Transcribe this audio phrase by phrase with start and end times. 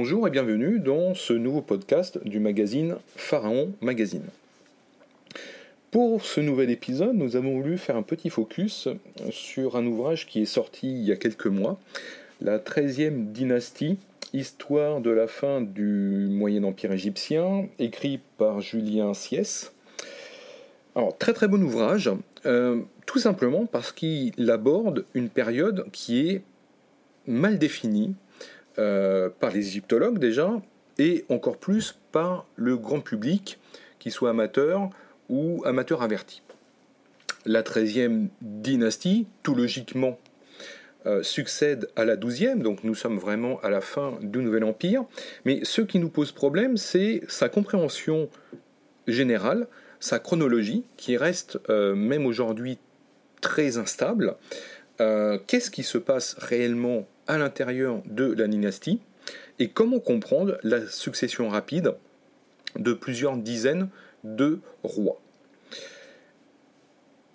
[0.00, 4.22] Bonjour et bienvenue dans ce nouveau podcast du magazine Pharaon Magazine.
[5.90, 8.86] Pour ce nouvel épisode, nous avons voulu faire un petit focus
[9.32, 11.80] sur un ouvrage qui est sorti il y a quelques mois,
[12.40, 13.98] La 13e dynastie,
[14.32, 19.72] histoire de la fin du Moyen Empire égyptien, écrit par Julien Siès.
[20.94, 22.08] Alors, très très bon ouvrage,
[22.46, 26.42] euh, tout simplement parce qu'il aborde une période qui est
[27.26, 28.14] mal définie,
[28.78, 30.52] euh, par les égyptologues déjà,
[30.98, 33.58] et encore plus par le grand public,
[33.98, 34.90] qu'il soit amateur
[35.28, 36.42] ou amateur averti.
[37.44, 40.18] La 13e dynastie, tout logiquement,
[41.06, 45.04] euh, succède à la 12e, donc nous sommes vraiment à la fin du Nouvel Empire,
[45.44, 48.28] mais ce qui nous pose problème, c'est sa compréhension
[49.08, 49.66] générale,
[49.98, 52.78] sa chronologie, qui reste euh, même aujourd'hui
[53.40, 54.36] très instable.
[54.98, 59.00] Qu'est-ce qui se passe réellement à l'intérieur de la dynastie
[59.58, 61.94] et comment comprendre la succession rapide
[62.76, 63.88] de plusieurs dizaines
[64.24, 65.20] de rois.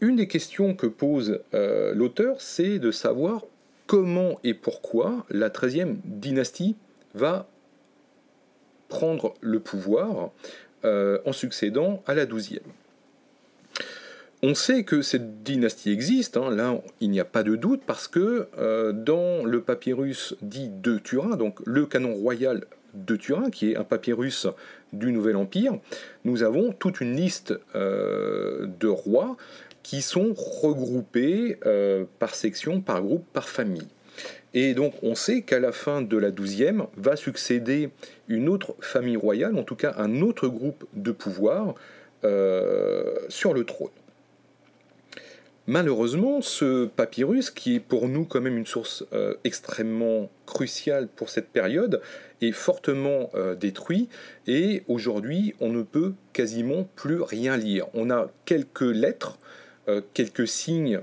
[0.00, 3.44] Une des questions que pose euh, l'auteur, c'est de savoir
[3.86, 6.76] comment et pourquoi la 13e dynastie
[7.14, 7.48] va
[8.88, 10.30] prendre le pouvoir
[10.84, 12.60] euh, en succédant à la 12e.
[14.40, 16.54] On sait que cette dynastie existe, hein.
[16.54, 20.98] là il n'y a pas de doute, parce que euh, dans le papyrus dit de
[20.98, 22.64] Turin, donc le canon royal
[22.94, 24.46] de Turin, qui est un papyrus
[24.92, 25.80] du Nouvel Empire,
[26.24, 29.36] nous avons toute une liste euh, de rois
[29.82, 33.88] qui sont regroupés euh, par section, par groupe, par famille.
[34.54, 37.90] Et donc on sait qu'à la fin de la douzième va succéder
[38.28, 41.74] une autre famille royale, en tout cas un autre groupe de pouvoir
[43.28, 43.90] sur le trône.
[45.70, 51.28] Malheureusement, ce papyrus, qui est pour nous quand même une source euh, extrêmement cruciale pour
[51.28, 52.00] cette période,
[52.40, 54.08] est fortement euh, détruit
[54.46, 57.84] et aujourd'hui on ne peut quasiment plus rien lire.
[57.92, 59.38] On a quelques lettres,
[59.88, 61.02] euh, quelques signes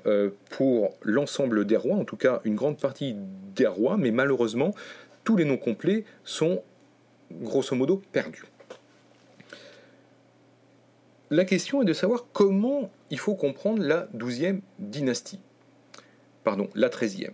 [0.50, 3.16] pour l'ensemble des rois, en tout cas une grande partie
[3.56, 4.74] des rois, mais malheureusement
[5.24, 6.64] tous les noms complets sont
[7.32, 8.46] grosso modo perdus.
[11.36, 15.42] La question est de savoir comment il faut comprendre la douzième dynastie.
[16.46, 17.34] Pardon, la treizième.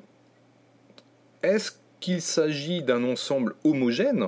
[1.43, 4.25] Est-ce qu'il s'agit d'un ensemble homogène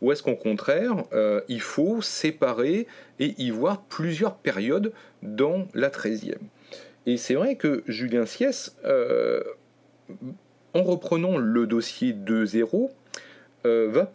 [0.00, 2.86] ou est-ce qu'au contraire, euh, il faut séparer
[3.18, 4.92] et y voir plusieurs périodes
[5.22, 6.46] dans la treizième?
[7.04, 9.42] Et c'est vrai que Julien Siès, euh,
[10.72, 12.90] en reprenant le dossier 2.0,
[13.66, 14.06] euh,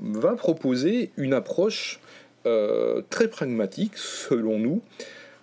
[0.00, 2.00] va proposer une approche
[2.46, 4.82] euh, très pragmatique, selon nous.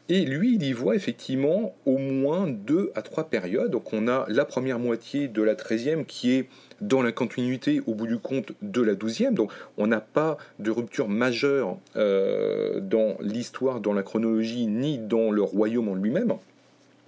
[0.10, 3.72] Et lui, il y voit effectivement au moins deux à trois périodes.
[3.72, 6.50] Donc on a la première moitié de la 13e qui est
[6.82, 9.34] dans la continuité au bout du compte de la 12e.
[9.34, 15.32] Donc on n'a pas de rupture majeure euh, dans l'histoire, dans la chronologie, ni dans
[15.32, 16.34] le royaume en lui-même.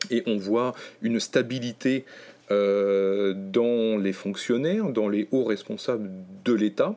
[0.10, 2.06] Et on voit une stabilité
[2.52, 6.10] euh, dans les fonctionnaires, dans les hauts responsables
[6.46, 6.96] de l'État.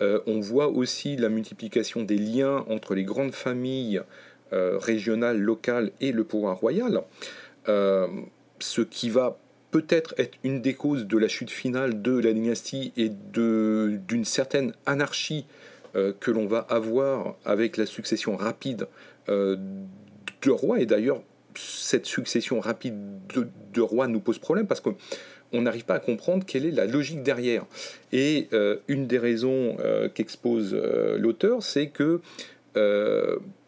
[0.00, 4.02] Euh, on voit aussi la multiplication des liens entre les grandes familles
[4.52, 7.02] euh, régionales, locales et le pouvoir royal,
[7.68, 8.06] euh,
[8.58, 9.38] ce qui va
[9.70, 14.72] peut-être être une des causes de la chute finale de la dynastie et d'une certaine
[14.86, 15.46] anarchie
[16.20, 18.86] que l'on va avoir avec la succession rapide
[19.28, 20.78] de rois.
[20.80, 21.22] Et d'ailleurs,
[21.54, 22.94] cette succession rapide
[23.72, 24.90] de rois nous pose problème parce que
[25.52, 27.64] on n'arrive pas à comprendre quelle est la logique derrière.
[28.12, 32.20] Et euh, une des raisons euh, qu'expose euh, l'auteur, c'est que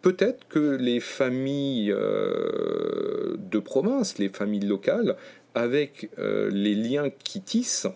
[0.02, 5.16] peut-être que les familles de province, les familles locales,
[5.54, 7.86] avec les liens qui tissent,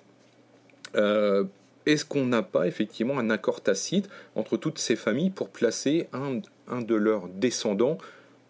[0.94, 6.40] est-ce qu'on n'a pas effectivement un accord tacite entre toutes ces familles pour placer un,
[6.66, 7.98] un de leurs descendants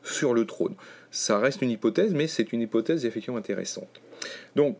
[0.04, 0.76] sur le trône?
[1.10, 4.00] Ça reste une hypothèse, mais c'est une hypothèse effectivement intéressante.
[4.55, 4.79] Donc,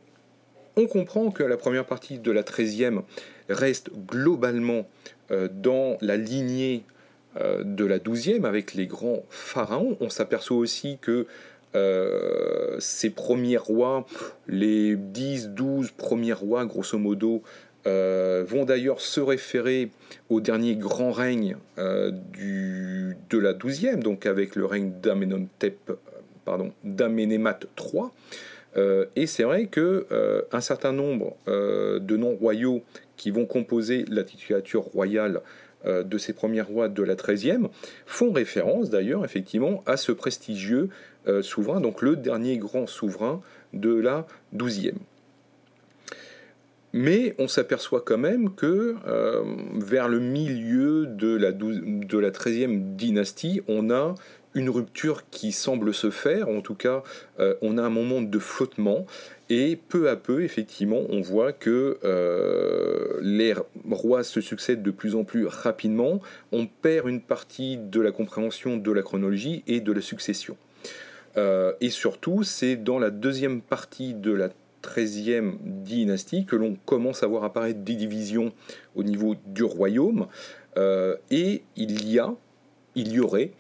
[0.77, 3.03] on comprend que la première partie de la 13e
[3.49, 4.87] reste globalement
[5.31, 6.83] euh, dans la lignée
[7.41, 9.97] euh, de la 12e avec les grands pharaons.
[10.01, 11.27] On s'aperçoit aussi que
[11.75, 14.07] euh, ces premiers rois,
[14.47, 17.43] les 10-12 premiers rois, grosso modo,
[17.85, 19.91] vont d'ailleurs se référer
[20.31, 24.93] au dernier grand règne de la 12e, donc avec le règne
[26.85, 28.05] d'Amenemhat III.
[28.77, 32.83] Euh, et c'est vrai que euh, un certain nombre euh, de noms royaux
[33.17, 35.41] qui vont composer la titulature royale
[35.85, 37.67] de ces premiers rois de la XIIIe
[38.07, 40.91] font référence d'ailleurs effectivement à ce prestigieux
[41.41, 43.41] souverain, donc le dernier grand souverain
[43.73, 44.95] de la XIIe.
[46.93, 48.95] mais on s'aperçoit quand même que
[49.75, 54.15] vers le milieu de la, de la 13e dynastie, on a
[54.55, 57.03] une rupture qui semble se faire, en tout cas
[57.63, 59.07] on a un moment de flottement,
[59.55, 63.55] et peu à peu, effectivement, on voit que euh, les
[63.91, 66.23] rois se succèdent de plus en plus rapidement.
[66.53, 70.57] On perd une partie de la compréhension de la chronologie et de la succession.
[71.37, 74.49] Euh, et surtout, c'est dans la deuxième partie de la
[74.83, 78.55] 13e dynastie que l'on commence à voir apparaître des divisions
[78.95, 80.29] au niveau du royaume.
[80.79, 82.35] Euh, et il y a,
[82.95, 83.53] il y aurait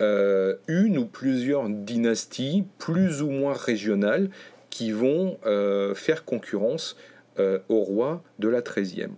[0.00, 4.30] une ou plusieurs dynasties plus ou moins régionales
[4.70, 6.96] qui vont euh, faire concurrence
[7.38, 9.10] euh, au roi de la 13e.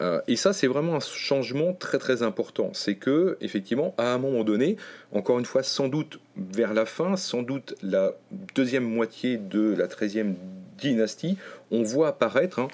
[0.00, 2.70] Euh, et ça, c'est vraiment un changement très très important.
[2.72, 4.76] C'est que, effectivement, à un moment donné,
[5.12, 8.14] encore une fois, sans doute vers la fin, sans doute la
[8.54, 10.34] deuxième moitié de la 13e
[10.78, 11.36] dynastie,
[11.70, 12.68] on voit apparaître hein,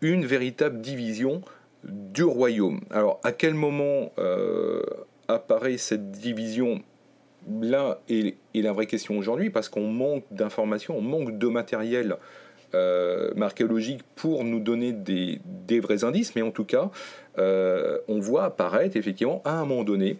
[0.00, 1.42] une véritable division
[1.84, 2.80] du royaume.
[2.90, 4.12] Alors, à quel moment
[5.34, 6.82] apparaît cette division
[7.60, 12.16] là est, la vraie question aujourd'hui, parce qu'on manque d'informations, on manque de matériel
[12.74, 15.40] euh, archéologique pour nous donner des,
[15.80, 16.90] vrais indices, mais en tout cas,
[17.38, 20.18] euh, on voit apparaître effectivement à un moment donné,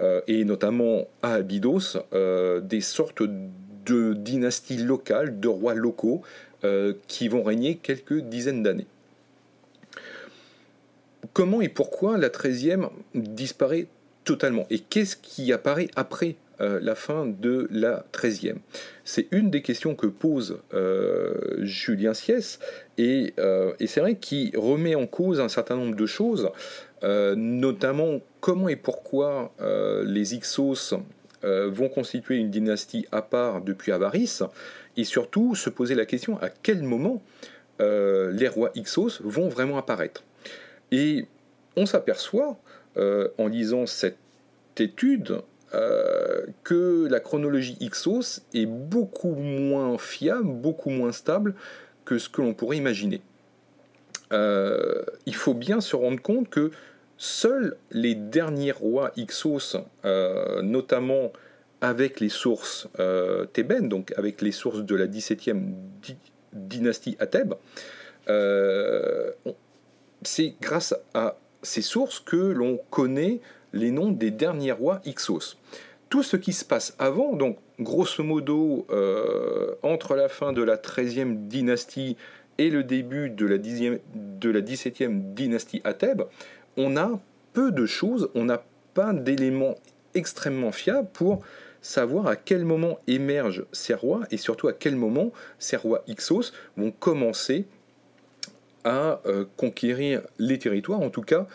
[0.00, 1.98] euh, et notamment à Abydos,
[2.62, 6.22] des sortes de dynasties locales, de rois locaux,
[7.08, 8.86] qui vont régner quelques dizaines d'années.
[11.34, 13.86] Comment et pourquoi la 13e disparaît
[14.24, 18.56] totalement Et qu'est-ce qui apparaît après euh, la fin de la 13e
[19.04, 22.60] C'est une des questions que pose euh, Julien Siès,
[23.00, 26.50] euh, et, c'est vrai qu'il remet en cause un certain nombre de choses,
[27.36, 29.52] notamment comment et pourquoi
[30.06, 30.94] les Ixos
[31.42, 34.40] vont constituer une dynastie à part depuis Avaris,
[34.96, 37.22] et surtout se poser la question à quel moment
[37.78, 40.24] les rois Ixos vont vraiment apparaître.
[40.92, 41.26] Et
[41.76, 42.56] on s'aperçoit,
[42.96, 44.16] en lisant cette
[44.78, 45.42] étude,
[45.74, 51.54] euh, que la chronologie Ixos est beaucoup moins fiable, beaucoup moins stable
[52.04, 53.22] que ce que l'on pourrait imaginer.
[54.32, 56.70] Euh, il faut bien se rendre compte que
[57.16, 61.32] seuls les derniers rois Ixos, euh, notamment
[61.80, 62.88] avec les sources
[63.52, 65.74] thébaines, donc avec les sources de la 17e
[66.52, 67.54] dynastie à Thèbes,
[70.22, 73.40] c'est grâce à ces sources que l'on connaît
[73.72, 75.56] les noms des derniers rois Ixos.
[76.08, 80.76] Tout ce qui se passe avant, donc grosso modo euh, entre la fin de la
[80.76, 82.16] 13e dynastie
[82.58, 86.22] et le début de la, 10e, de la 17e dynastie à Thèbes,
[86.76, 87.18] on a
[87.52, 88.62] peu de choses, on n'a
[88.94, 89.74] pas d'éléments
[90.14, 91.42] extrêmement fiables pour
[91.82, 96.52] savoir à quel moment émergent ces rois et surtout à quel moment ces rois Ixos
[96.76, 97.66] vont commencer
[98.84, 101.46] à euh, conquérir les territoires, en tout cas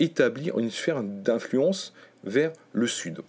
[0.00, 1.92] établir une sphère d'influence
[2.24, 3.20] vers le sud.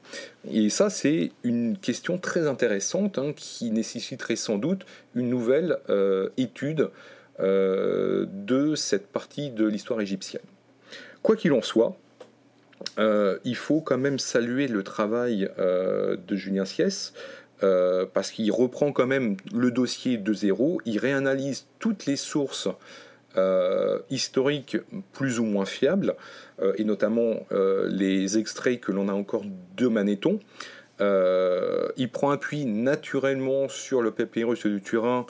[0.52, 4.86] Et ça, c'est une question très intéressante hein, qui nécessiterait sans doute
[5.16, 6.90] une nouvelle euh, étude
[7.40, 10.44] euh, de cette partie de l'histoire égyptienne.
[11.22, 11.98] Quoi qu'il en soit,
[12.98, 17.14] il faut quand même saluer le travail de Julien Siès,
[17.60, 22.70] parce qu'il reprend quand même le dossier de zéro, il réanalyse toutes les sources
[23.38, 24.78] euh, historiques
[25.14, 26.16] plus ou moins fiables,
[26.62, 29.44] euh, et notamment euh, les extraits que l'on a encore
[29.78, 30.40] de Manéthon.
[31.00, 35.28] il prend appui naturellement sur le papyrus du Turin,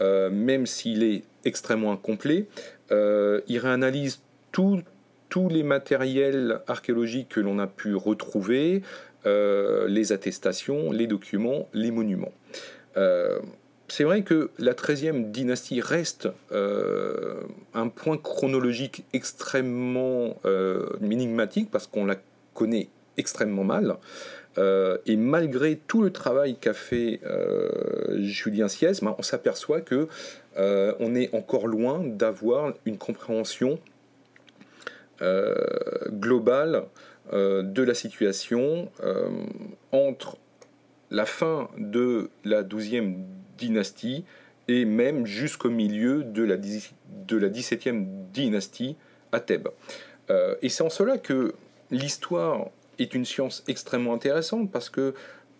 [0.00, 2.46] même s'il est extrêmement incomplet.
[2.90, 8.82] il réanalyse tous les matériels archéologiques que l'on a pu retrouver,
[9.24, 12.32] les attestations, les documents, les monuments
[13.90, 17.40] c'est vrai que la 13e dynastie reste euh,
[17.74, 22.16] un point chronologique extrêmement euh, énigmatique parce qu'on la
[22.54, 23.96] connaît extrêmement mal.
[24.58, 27.20] Euh, et malgré tout le travail qu'a fait
[28.18, 30.06] Julien Siès, ben, on s'aperçoit que
[30.56, 33.80] on est encore loin d'avoir une compréhension
[36.10, 36.84] globale
[37.32, 38.88] de la situation
[39.90, 40.36] entre
[41.10, 43.16] la fin de la 12e
[43.60, 44.24] dynastie
[44.68, 48.96] et même jusqu'au milieu de la, de la 17e dynastie
[49.32, 49.68] à Thèbes.
[50.30, 51.54] Euh, et c'est en cela que
[51.90, 52.66] l'histoire
[52.98, 55.14] est une science extrêmement intéressante parce que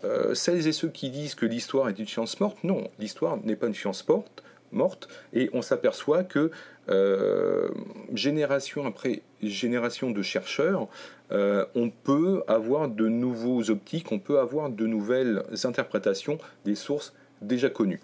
[0.04, 3.56] euh, celles et ceux qui disent que l'histoire est une science morte, non, l'histoire n'est
[3.56, 4.42] pas une science morte,
[4.72, 6.50] morte et on s'aperçoit que
[6.88, 7.68] euh,
[8.14, 10.88] génération après génération de chercheurs,
[11.32, 17.12] on peut avoir de nouveaux optiques, on peut avoir de nouvelles interprétations des sources
[17.42, 18.00] déjà connu.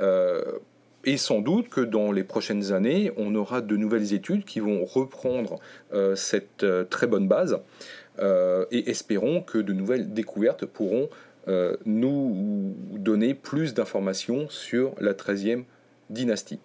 [0.00, 0.42] Euh,
[1.04, 4.84] et sans doute que dans les prochaines années, on aura de nouvelles études qui vont
[4.84, 5.58] reprendre
[6.14, 7.58] cette très bonne base
[8.20, 11.08] et espérons que de nouvelles découvertes pourront
[11.86, 15.64] nous donner plus d'informations sur la 13e
[16.10, 16.60] dynastie.